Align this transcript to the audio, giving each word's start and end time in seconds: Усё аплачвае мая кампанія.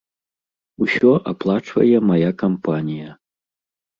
Усё 0.85 1.11
аплачвае 1.33 1.97
мая 2.11 2.31
кампанія. 2.43 3.09